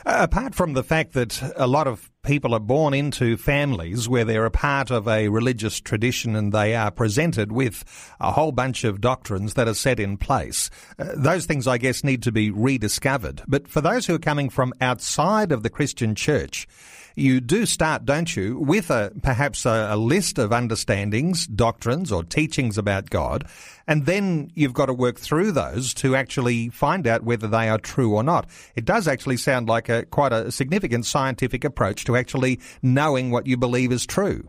Uh, 0.07 0.26
apart 0.31 0.54
from 0.54 0.73
the 0.73 0.83
fact 0.83 1.12
that 1.12 1.52
a 1.57 1.66
lot 1.66 1.87
of 1.87 2.11
people 2.23 2.55
are 2.55 2.61
born 2.61 2.95
into 2.95 3.37
families 3.37 4.09
where 4.09 4.25
they're 4.25 4.47
a 4.47 4.50
part 4.50 4.93
of 4.93 5.09
a 5.09 5.29
religious 5.29 5.81
tradition 5.81 6.37
and 6.37 6.52
they 6.52 6.73
are 6.73 6.91
presented 6.93 7.50
with 7.50 7.85
a 8.21 8.31
whole 8.31 8.52
bunch 8.52 8.85
of 8.85 9.00
doctrines 9.00 9.55
that 9.55 9.67
are 9.67 9.75
set 9.75 9.99
in 9.99 10.17
place, 10.17 10.71
uh, 11.00 11.09
those 11.17 11.47
things, 11.47 11.67
I 11.67 11.79
guess, 11.79 12.05
need 12.05 12.23
to 12.23 12.31
be 12.31 12.49
rediscovered. 12.52 13.43
But 13.49 13.67
for 13.67 13.81
those 13.81 14.07
who 14.07 14.14
are 14.14 14.21
coming 14.21 14.50
from 14.50 14.73
outside 14.81 15.50
of 15.50 15.64
the 15.64 15.71
Christian 15.71 16.14
church, 16.14 16.69
you 17.14 17.41
do 17.41 17.67
start, 17.67 18.05
don't 18.05 18.35
you, 18.35 18.59
with 18.59 18.91
a 18.91 19.12
perhaps 19.23 19.67
a, 19.67 19.88
a, 19.91 19.97
list 19.97 20.38
of 20.38 20.52
understandings, 20.52 21.47
doctrines, 21.47 22.11
or 22.11 22.25
teachings 22.25 22.79
about 22.79 23.11
God, 23.11 23.47
and 23.87 24.07
then 24.07 24.50
you've 24.55 24.73
got 24.73 24.87
to 24.87 24.95
work 24.95 25.19
through 25.19 25.52
those 25.52 25.93
to 25.95 26.17
actually 26.17 26.69
find 26.71 27.07
out 27.07 27.23
whether 27.23 27.47
they 27.49 27.69
are 27.69 27.79
true 27.79 28.14
or 28.14 28.23
not. 28.23 28.49
It 28.75 28.85
does 28.85 29.09
actually 29.09 29.37
sound 29.37 29.69
like 29.69 29.88
a 29.88 30.07
quite 30.07 30.33
a 30.33 30.50
significant 30.50 31.07
scientific 31.07 31.64
approach 31.64 32.05
to 32.05 32.12
actually 32.16 32.61
knowing 32.83 33.31
what 33.31 33.47
you 33.47 33.57
believe 33.57 33.92
is 33.92 34.07
true. 34.07 34.49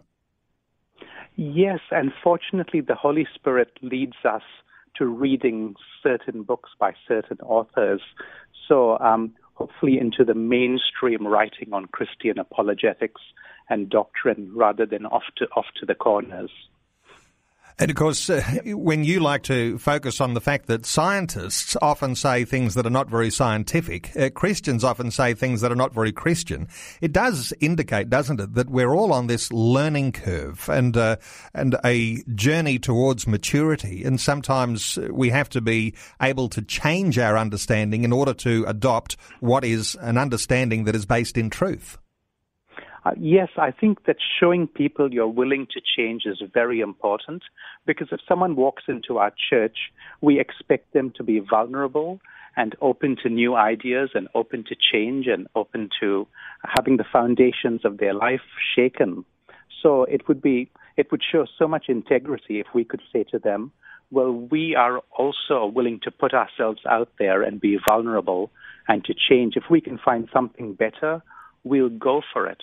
Yes, 1.35 1.79
and 1.91 2.11
fortunately, 2.23 2.81
the 2.81 2.95
Holy 2.95 3.27
Spirit 3.33 3.71
leads 3.81 4.17
us 4.23 4.43
to 4.97 5.05
reading 5.05 5.75
certain 6.01 6.43
books 6.43 6.69
by 6.79 6.93
certain 7.07 7.39
authors. 7.41 8.01
So 8.67 8.99
um, 8.99 9.33
hopefully 9.55 9.97
into 9.99 10.23
the 10.23 10.35
mainstream 10.35 11.25
writing 11.25 11.73
on 11.73 11.85
Christian 11.87 12.37
apologetics 12.37 13.21
and 13.69 13.89
doctrine 13.89 14.51
rather 14.53 14.85
than 14.85 15.05
off 15.05 15.23
to 15.37 15.45
off 15.55 15.65
to 15.79 15.85
the 15.85 15.95
corners. 15.95 16.51
And 17.79 17.89
of 17.89 17.97
course, 17.97 18.29
uh, 18.29 18.41
when 18.65 19.03
you 19.03 19.19
like 19.19 19.43
to 19.43 19.77
focus 19.79 20.21
on 20.21 20.35
the 20.35 20.41
fact 20.41 20.67
that 20.67 20.85
scientists 20.85 21.75
often 21.81 22.15
say 22.15 22.45
things 22.45 22.75
that 22.75 22.85
are 22.85 22.91
not 22.91 23.09
very 23.09 23.31
scientific, 23.31 24.15
uh, 24.15 24.29
Christians 24.29 24.83
often 24.83 25.09
say 25.09 25.33
things 25.33 25.61
that 25.61 25.71
are 25.71 25.75
not 25.75 25.93
very 25.93 26.11
Christian, 26.11 26.67
it 27.01 27.11
does 27.11 27.51
indicate, 27.59 28.09
doesn't 28.09 28.39
it, 28.39 28.53
that 28.53 28.69
we're 28.69 28.93
all 28.93 29.11
on 29.11 29.27
this 29.27 29.51
learning 29.51 30.11
curve 30.11 30.69
and 30.69 30.95
uh, 30.95 31.15
and 31.53 31.75
a 31.83 32.23
journey 32.35 32.77
towards 32.77 33.25
maturity. 33.25 34.03
And 34.03 34.21
sometimes 34.21 34.99
we 35.09 35.29
have 35.29 35.49
to 35.49 35.61
be 35.61 35.95
able 36.21 36.49
to 36.49 36.61
change 36.61 37.17
our 37.17 37.37
understanding 37.37 38.03
in 38.03 38.13
order 38.13 38.33
to 38.35 38.65
adopt 38.67 39.17
what 39.39 39.65
is 39.65 39.95
an 39.95 40.17
understanding 40.17 40.83
that 40.83 40.95
is 40.95 41.05
based 41.05 41.37
in 41.37 41.49
truth. 41.49 41.97
Uh, 43.05 43.11
yes, 43.19 43.49
I 43.57 43.71
think 43.71 44.05
that 44.05 44.15
showing 44.39 44.65
people 44.65 45.13
you're 45.13 45.27
willing 45.27 45.67
to 45.73 45.81
change 45.81 46.23
is 46.25 46.41
very 46.53 46.79
important 46.79 47.43
because 47.85 48.07
if 48.11 48.21
someone 48.27 48.55
walks 48.55 48.83
into 48.87 49.17
our 49.17 49.33
church, 49.49 49.77
we 50.21 50.39
expect 50.39 50.93
them 50.93 51.11
to 51.17 51.23
be 51.23 51.39
vulnerable 51.39 52.21
and 52.55 52.75
open 52.81 53.17
to 53.23 53.29
new 53.29 53.55
ideas 53.55 54.11
and 54.13 54.27
open 54.35 54.63
to 54.69 54.75
change 54.75 55.27
and 55.27 55.47
open 55.55 55.89
to 55.99 56.27
having 56.63 56.97
the 56.97 57.05
foundations 57.11 57.83
of 57.83 57.97
their 57.97 58.13
life 58.13 58.41
shaken. 58.75 59.25
So 59.81 60.03
it 60.03 60.27
would 60.29 60.41
be, 60.41 60.71
it 60.95 61.11
would 61.11 61.23
show 61.29 61.45
so 61.57 61.67
much 61.67 61.85
integrity 61.89 62.59
if 62.59 62.67
we 62.73 62.85
could 62.85 63.01
say 63.11 63.23
to 63.31 63.39
them, 63.39 63.71
well, 64.11 64.31
we 64.31 64.75
are 64.75 65.01
also 65.17 65.65
willing 65.65 65.99
to 66.03 66.11
put 66.11 66.33
ourselves 66.33 66.81
out 66.87 67.09
there 67.19 67.41
and 67.41 67.59
be 67.59 67.79
vulnerable 67.85 68.51
and 68.87 69.03
to 69.05 69.13
change. 69.13 69.55
If 69.57 69.63
we 69.69 69.81
can 69.81 69.97
find 69.97 70.29
something 70.31 70.73
better, 70.73 71.21
we'll 71.63 71.89
go 71.89 72.21
for 72.31 72.47
it. 72.47 72.61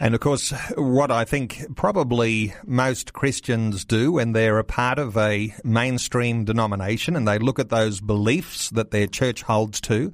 And 0.00 0.14
of 0.14 0.20
course, 0.20 0.52
what 0.74 1.10
I 1.10 1.24
think 1.24 1.76
probably 1.76 2.54
most 2.64 3.12
Christians 3.12 3.84
do 3.84 4.12
when 4.12 4.32
they're 4.32 4.58
a 4.58 4.64
part 4.64 4.98
of 4.98 5.16
a 5.18 5.54
mainstream 5.64 6.44
denomination 6.44 7.14
and 7.14 7.28
they 7.28 7.38
look 7.38 7.58
at 7.58 7.68
those 7.68 8.00
beliefs 8.00 8.70
that 8.70 8.90
their 8.90 9.06
church 9.06 9.42
holds 9.42 9.82
to, 9.82 10.12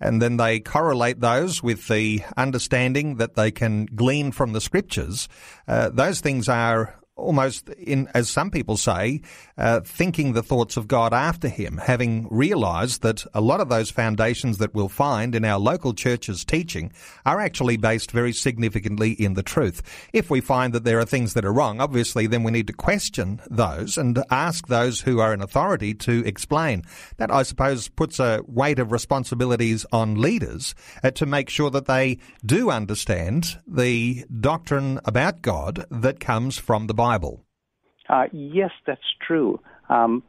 and 0.00 0.22
then 0.22 0.38
they 0.38 0.60
correlate 0.60 1.20
those 1.20 1.62
with 1.62 1.88
the 1.88 2.22
understanding 2.36 3.16
that 3.16 3.34
they 3.34 3.50
can 3.50 3.84
glean 3.86 4.32
from 4.32 4.54
the 4.54 4.60
scriptures, 4.60 5.28
uh, 5.66 5.90
those 5.90 6.20
things 6.20 6.48
are 6.48 6.97
almost 7.18 7.68
in, 7.70 8.08
as 8.14 8.30
some 8.30 8.50
people 8.50 8.76
say, 8.76 9.20
uh, 9.58 9.80
thinking 9.80 10.32
the 10.32 10.42
thoughts 10.42 10.76
of 10.76 10.88
God 10.88 11.12
after 11.12 11.48
him, 11.48 11.78
having 11.78 12.28
realized 12.30 13.02
that 13.02 13.26
a 13.34 13.40
lot 13.40 13.60
of 13.60 13.68
those 13.68 13.90
foundations 13.90 14.58
that 14.58 14.74
we'll 14.74 14.88
find 14.88 15.34
in 15.34 15.44
our 15.44 15.58
local 15.58 15.92
church's 15.92 16.44
teaching 16.44 16.92
are 17.26 17.40
actually 17.40 17.76
based 17.76 18.12
very 18.12 18.32
significantly 18.32 19.12
in 19.12 19.34
the 19.34 19.42
truth. 19.42 19.82
If 20.12 20.30
we 20.30 20.40
find 20.40 20.72
that 20.72 20.84
there 20.84 21.00
are 21.00 21.04
things 21.04 21.34
that 21.34 21.44
are 21.44 21.52
wrong, 21.52 21.80
obviously 21.80 22.26
then 22.26 22.44
we 22.44 22.52
need 22.52 22.68
to 22.68 22.72
question 22.72 23.40
those 23.50 23.98
and 23.98 24.22
ask 24.30 24.68
those 24.68 25.00
who 25.00 25.18
are 25.18 25.34
in 25.34 25.42
authority 25.42 25.92
to 25.94 26.24
explain. 26.24 26.84
That, 27.16 27.32
I 27.32 27.42
suppose, 27.42 27.88
puts 27.88 28.20
a 28.20 28.42
weight 28.46 28.78
of 28.78 28.92
responsibilities 28.92 29.84
on 29.92 30.20
leaders 30.20 30.74
uh, 31.02 31.10
to 31.12 31.26
make 31.26 31.50
sure 31.50 31.70
that 31.70 31.86
they 31.86 32.18
do 32.46 32.70
understand 32.70 33.58
the 33.66 34.24
doctrine 34.40 35.00
about 35.04 35.42
God 35.42 35.84
that 35.90 36.20
comes 36.20 36.58
from 36.58 36.86
the 36.86 36.94
Bible. 36.94 37.07
Uh, 38.08 38.26
yes, 38.32 38.70
that's 38.86 39.00
true. 39.26 39.60
Um, 39.88 40.22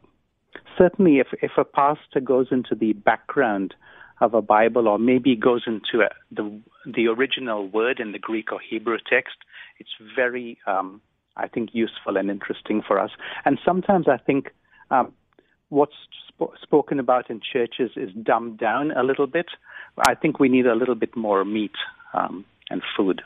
certainly, 0.76 1.18
if, 1.18 1.28
if 1.42 1.52
a 1.56 1.64
pastor 1.64 2.20
goes 2.20 2.48
into 2.50 2.74
the 2.74 2.92
background 2.92 3.74
of 4.20 4.34
a 4.34 4.42
Bible 4.42 4.86
or 4.86 4.98
maybe 4.98 5.34
goes 5.34 5.62
into 5.66 6.04
a, 6.04 6.10
the, 6.30 6.60
the 6.84 7.06
original 7.08 7.66
word 7.68 8.00
in 8.00 8.12
the 8.12 8.18
Greek 8.18 8.52
or 8.52 8.60
Hebrew 8.60 8.98
text, 9.10 9.36
it's 9.78 9.90
very, 10.14 10.58
um, 10.66 11.00
I 11.36 11.48
think, 11.48 11.70
useful 11.72 12.16
and 12.16 12.30
interesting 12.30 12.82
for 12.86 12.98
us. 12.98 13.10
And 13.44 13.58
sometimes 13.64 14.08
I 14.08 14.18
think 14.18 14.50
um, 14.90 15.12
what's 15.70 15.94
sp- 16.28 16.56
spoken 16.62 16.98
about 16.98 17.30
in 17.30 17.40
churches 17.40 17.92
is 17.96 18.10
dumbed 18.22 18.58
down 18.58 18.90
a 18.90 19.02
little 19.02 19.26
bit. 19.26 19.46
I 19.98 20.14
think 20.14 20.38
we 20.38 20.48
need 20.48 20.66
a 20.66 20.74
little 20.74 20.94
bit 20.94 21.16
more 21.16 21.44
meat 21.44 21.72
um, 22.12 22.44
and 22.68 22.82
food. 22.96 23.22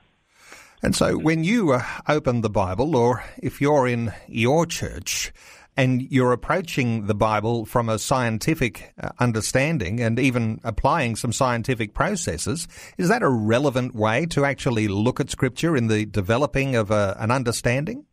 And 0.85 0.95
so 0.95 1.17
when 1.17 1.45
you 1.45 1.73
uh, 1.73 1.83
open 2.07 2.43
the 2.43 2.51
Bible, 2.51 2.95
or 2.95 3.25
if 3.39 3.59
you're 3.59 3.89
in 3.89 4.13
your 4.29 4.67
church, 4.67 5.33
and 5.79 6.03
you're 6.03 6.33
approaching 6.33 7.07
the 7.07 7.15
Bible 7.15 7.65
from 7.65 7.89
a 7.89 7.99
scientific 7.99 8.93
uh, 9.03 9.09
understanding 9.19 9.99
and 9.99 10.21
even 10.21 10.61
applying 10.63 11.17
some 11.17 11.33
scientific 11.33 11.95
processes, 11.95 12.69
is 12.99 13.09
that 13.09 13.23
a 13.23 13.29
relevant 13.31 13.95
way 13.95 14.27
to 14.27 14.45
actually 14.45 14.87
look 14.87 15.21
at 15.21 15.31
Scripture 15.31 15.75
in 15.75 15.87
the 15.87 16.05
developing 16.05 16.77
of 16.77 16.91
a, 16.91 16.95
uh, 16.95 17.15
an 17.19 17.31
understanding? 17.31 18.05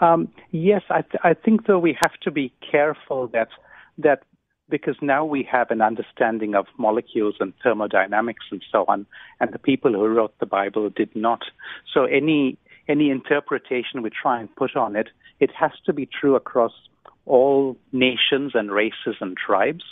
Um, 0.00 0.28
yes, 0.50 0.82
I, 0.90 1.02
th- 1.02 1.20
I 1.22 1.34
think 1.34 1.66
though 1.66 1.78
we 1.78 1.96
have 2.02 2.18
to 2.22 2.32
be 2.32 2.52
careful 2.72 3.28
that 3.28 3.48
that 3.98 4.24
because 4.68 4.96
now 5.02 5.24
we 5.24 5.46
have 5.50 5.70
an 5.70 5.80
understanding 5.80 6.54
of 6.54 6.66
molecules 6.78 7.36
and 7.40 7.52
thermodynamics 7.62 8.44
and 8.50 8.62
so 8.70 8.84
on, 8.88 9.06
and 9.40 9.52
the 9.52 9.58
people 9.58 9.92
who 9.92 10.06
wrote 10.06 10.38
the 10.40 10.46
Bible 10.46 10.90
did 10.90 11.14
not. 11.14 11.42
So 11.92 12.04
any 12.04 12.58
any 12.88 13.10
interpretation 13.10 14.02
we 14.02 14.10
try 14.10 14.40
and 14.40 14.54
put 14.56 14.76
on 14.76 14.94
it, 14.96 15.08
it 15.40 15.50
has 15.58 15.72
to 15.86 15.92
be 15.92 16.06
true 16.06 16.36
across 16.36 16.72
all 17.26 17.76
nations 17.92 18.52
and 18.54 18.70
races 18.70 19.16
and 19.20 19.36
tribes. 19.36 19.84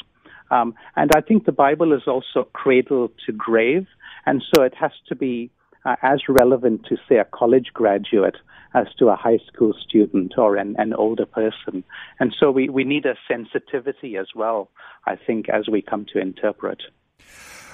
Um, 0.51 0.75
and 0.97 1.11
I 1.17 1.23
think 1.23 1.47
the 1.47 1.53
Bible 1.53 1.95
is 1.95 2.03
also 2.07 2.47
cradle 2.53 3.11
to 3.25 3.33
grave, 3.33 3.87
and 4.27 4.43
so 4.55 4.63
it 4.63 4.75
has 4.75 4.93
to 5.09 5.15
be 5.15 5.51
uh, 5.85 5.97
as 6.03 6.21
relevant 6.29 6.87
to, 6.89 6.97
say, 7.09 7.17
a 7.17 7.25
college 7.25 7.71
graduate 7.73 8.37
as 8.75 8.87
to 8.99 9.09
a 9.09 9.17
high 9.17 9.39
school 9.53 9.75
student 9.87 10.35
or 10.39 10.57
an, 10.57 10.75
an 10.79 10.95
older 10.95 11.27
person. 11.27 11.85
And 12.21 12.35
so 12.39 12.51
we, 12.51 12.69
we 12.69 12.85
need 12.85 13.07
a 13.07 13.17
sensitivity 13.29 14.17
as 14.17 14.29
well, 14.35 14.71
I 15.07 15.17
think, 15.17 15.49
as 15.49 15.69
we 15.69 15.83
come 15.83 16.07
to 16.13 16.21
interpret. 16.21 16.83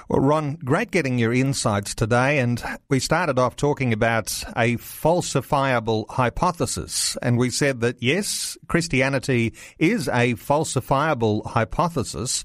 Well, 0.09 0.21
Ron, 0.21 0.55
great 0.65 0.89
getting 0.89 1.19
your 1.19 1.31
insights 1.31 1.93
today. 1.93 2.39
And 2.39 2.63
we 2.89 2.99
started 2.99 3.37
off 3.37 3.55
talking 3.55 3.93
about 3.93 4.43
a 4.57 4.77
falsifiable 4.77 6.09
hypothesis. 6.09 7.15
And 7.21 7.37
we 7.37 7.51
said 7.51 7.81
that 7.81 8.01
yes, 8.01 8.57
Christianity 8.67 9.53
is 9.77 10.07
a 10.07 10.33
falsifiable 10.33 11.45
hypothesis 11.45 12.43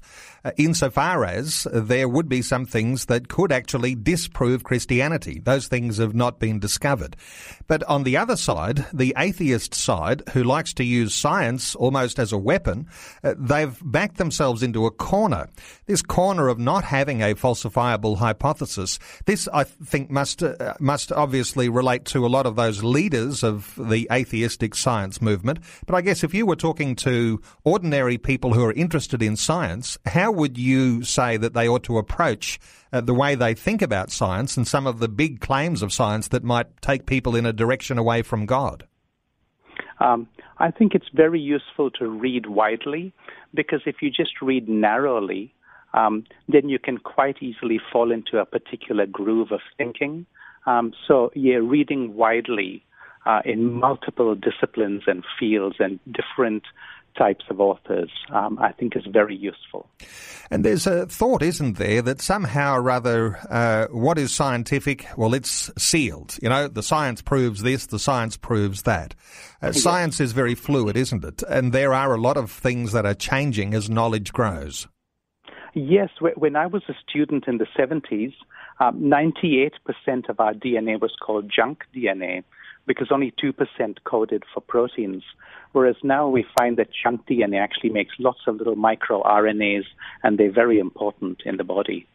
insofar 0.57 1.25
as 1.25 1.67
there 1.73 2.07
would 2.07 2.29
be 2.29 2.41
some 2.41 2.65
things 2.65 3.05
that 3.05 3.27
could 3.27 3.51
actually 3.51 3.95
disprove 3.95 4.63
Christianity. 4.63 5.39
Those 5.39 5.67
things 5.67 5.97
have 5.97 6.13
not 6.13 6.39
been 6.39 6.59
discovered. 6.59 7.15
But 7.67 7.83
on 7.83 8.03
the 8.03 8.17
other 8.17 8.35
side, 8.35 8.85
the 8.93 9.13
atheist 9.17 9.73
side, 9.73 10.23
who 10.33 10.43
likes 10.43 10.73
to 10.75 10.83
use 10.83 11.15
science 11.15 11.75
almost 11.75 12.19
as 12.19 12.31
a 12.31 12.37
weapon, 12.37 12.87
uh, 13.23 13.33
they've 13.37 13.77
backed 13.83 14.17
themselves 14.17 14.61
into 14.61 14.85
a 14.85 14.91
corner. 14.91 15.47
This 15.85 16.01
corner 16.01 16.47
of 16.47 16.59
not 16.59 16.83
having 16.83 17.21
a 17.21 17.35
falsifiable 17.35 18.17
hypothesis. 18.17 18.99
This, 19.25 19.47
I 19.51 19.63
think, 19.63 20.11
must 20.11 20.43
uh, 20.43 20.75
must 20.79 21.11
obviously 21.11 21.69
relate 21.69 22.05
to 22.05 22.25
a 22.25 22.27
lot 22.27 22.45
of 22.45 22.55
those 22.55 22.83
leaders 22.83 23.43
of 23.43 23.73
the 23.77 24.07
atheistic 24.11 24.75
science 24.75 25.21
movement. 25.21 25.59
But 25.85 25.95
I 25.95 26.01
guess 26.01 26.23
if 26.23 26.33
you 26.33 26.45
were 26.45 26.55
talking 26.55 26.95
to 26.97 27.41
ordinary 27.63 28.17
people 28.17 28.53
who 28.53 28.63
are 28.63 28.73
interested 28.73 29.21
in 29.21 29.35
science, 29.35 29.97
how 30.05 30.34
would 30.35 30.57
you 30.57 31.03
say 31.03 31.37
that 31.37 31.53
they 31.53 31.67
ought 31.67 31.83
to 31.83 31.97
approach 31.97 32.59
uh, 32.93 33.01
the 33.01 33.13
way 33.13 33.35
they 33.35 33.53
think 33.53 33.81
about 33.81 34.11
science 34.11 34.57
and 34.57 34.67
some 34.67 34.87
of 34.87 34.99
the 34.99 35.07
big 35.07 35.39
claims 35.39 35.81
of 35.81 35.91
science 35.91 36.27
that 36.29 36.43
might 36.43 36.81
take 36.81 37.05
people 37.05 37.35
in 37.35 37.45
a 37.45 37.53
direction 37.53 37.97
away 37.97 38.21
from 38.21 38.45
God? 38.45 38.87
Um, 39.99 40.27
I 40.57 40.71
think 40.71 40.93
it's 40.93 41.09
very 41.13 41.39
useful 41.39 41.91
to 41.91 42.07
read 42.07 42.47
widely 42.47 43.13
because 43.53 43.81
if 43.85 44.01
you 44.01 44.09
just 44.09 44.41
read 44.41 44.67
narrowly, 44.69 45.53
um, 45.93 46.25
then 46.49 46.69
you 46.69 46.79
can 46.79 46.97
quite 46.97 47.41
easily 47.41 47.79
fall 47.91 48.11
into 48.11 48.37
a 48.37 48.45
particular 48.45 49.05
groove 49.05 49.51
of 49.51 49.61
thinking. 49.77 50.25
Um, 50.65 50.93
so, 51.07 51.31
yeah, 51.35 51.55
reading 51.55 52.15
widely 52.15 52.83
uh, 53.25 53.41
in 53.45 53.71
multiple 53.71 54.35
disciplines 54.35 55.03
and 55.07 55.23
fields 55.39 55.77
and 55.79 55.99
different 56.11 56.63
types 57.17 57.45
of 57.49 57.59
authors, 57.59 58.11
um, 58.31 58.59
I 58.59 58.71
think 58.71 58.95
is 58.95 59.05
very 59.05 59.35
useful. 59.35 59.89
And 60.51 60.63
there's 60.63 60.85
a 60.87 61.05
thought, 61.07 61.41
isn't 61.41 61.77
there, 61.77 62.01
that 62.01 62.21
somehow 62.21 62.75
or 62.75 62.81
rather, 62.81 63.37
uh, 63.49 63.87
what 63.87 64.17
is 64.17 64.33
scientific? 64.33 65.07
Well, 65.17 65.33
it's 65.33 65.71
sealed. 65.77 66.37
You 66.41 66.49
know, 66.49 66.67
the 66.67 66.83
science 66.83 67.21
proves 67.21 67.61
this, 67.61 67.87
the 67.87 67.99
science 67.99 68.37
proves 68.37 68.83
that. 68.83 69.15
Uh, 69.61 69.67
yes. 69.67 69.81
Science 69.81 70.19
is 70.19 70.31
very 70.31 70.55
fluid, 70.55 70.97
isn't 70.97 71.23
it? 71.23 71.43
And 71.43 71.73
there 71.73 71.93
are 71.93 72.13
a 72.13 72.21
lot 72.21 72.37
of 72.37 72.51
things 72.51 72.91
that 72.91 73.05
are 73.05 73.15
changing 73.15 73.73
as 73.73 73.89
knowledge 73.89 74.33
grows. 74.33 74.87
Yes, 75.73 76.09
when 76.37 76.55
I 76.55 76.67
was 76.67 76.83
a 76.87 76.93
student 77.07 77.47
in 77.47 77.57
the 77.57 77.67
70s, 77.77 78.33
um, 78.79 79.01
98% 79.01 79.71
of 80.29 80.39
our 80.39 80.53
DNA 80.53 80.99
was 80.99 81.11
called 81.21 81.51
junk 81.53 81.83
DNA 81.93 82.43
because 82.87 83.07
only 83.11 83.33
2% 83.43 83.53
coded 84.03 84.43
for 84.53 84.61
proteins. 84.61 85.23
Whereas 85.71 85.95
now 86.03 86.27
we 86.27 86.45
find 86.57 86.77
that 86.77 86.87
junk 87.03 87.25
DNA 87.27 87.59
actually 87.59 87.89
makes 87.89 88.13
lots 88.19 88.39
of 88.47 88.55
little 88.55 88.75
microRNAs, 88.75 89.85
and 90.23 90.37
they're 90.37 90.51
very 90.51 90.79
important 90.79 91.41
in 91.45 91.57
the 91.57 91.63
body. 91.63 92.07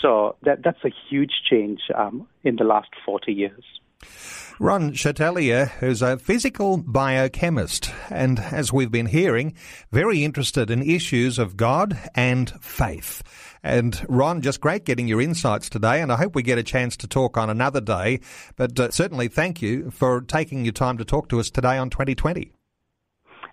So 0.00 0.36
that, 0.42 0.62
that's 0.62 0.84
a 0.84 0.92
huge 1.08 1.32
change 1.48 1.80
um, 1.94 2.28
in 2.44 2.56
the 2.56 2.64
last 2.64 2.90
40 3.04 3.32
years. 3.32 3.64
Ron 4.58 4.92
Chatelier, 4.92 5.70
is 5.82 6.00
a 6.00 6.16
physical 6.16 6.78
biochemist, 6.78 7.90
and 8.08 8.38
as 8.38 8.72
we've 8.72 8.90
been 8.90 9.06
hearing, 9.06 9.54
very 9.92 10.24
interested 10.24 10.70
in 10.70 10.82
issues 10.82 11.38
of 11.38 11.58
God 11.58 11.98
and 12.14 12.50
faith. 12.62 13.22
And 13.66 14.00
Ron, 14.08 14.40
just 14.42 14.60
great 14.60 14.84
getting 14.84 15.08
your 15.08 15.20
insights 15.20 15.68
today, 15.68 16.00
and 16.00 16.12
I 16.12 16.16
hope 16.16 16.36
we 16.36 16.42
get 16.42 16.56
a 16.56 16.62
chance 16.62 16.96
to 16.98 17.08
talk 17.08 17.36
on 17.36 17.50
another 17.50 17.80
day. 17.80 18.20
But 18.54 18.78
uh, 18.78 18.92
certainly 18.92 19.26
thank 19.26 19.60
you 19.60 19.90
for 19.90 20.20
taking 20.20 20.64
your 20.64 20.72
time 20.72 20.98
to 20.98 21.04
talk 21.04 21.28
to 21.30 21.40
us 21.40 21.50
today 21.50 21.76
on 21.76 21.90
2020. 21.90 22.52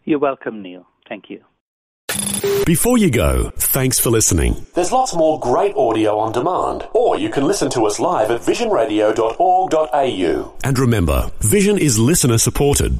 You're 0.03 0.19
welcome, 0.19 0.61
Neil. 0.61 0.85
Thank 1.09 1.31
you. 1.31 1.43
Before 2.65 2.99
you 2.99 3.09
go, 3.09 3.49
thanks 3.55 3.99
for 3.99 4.11
listening. 4.11 4.67
There's 4.75 4.91
lots 4.91 5.15
more 5.15 5.39
great 5.39 5.73
audio 5.75 6.19
on 6.19 6.31
demand, 6.31 6.87
or 6.93 7.17
you 7.17 7.29
can 7.29 7.45
listen 7.45 7.71
to 7.71 7.85
us 7.85 7.99
live 7.99 8.29
at 8.29 8.41
visionradio.org.au. 8.41 10.53
And 10.63 10.79
remember, 10.79 11.31
Vision 11.39 11.79
is 11.79 11.97
listener 11.97 12.37
supported. 12.37 12.99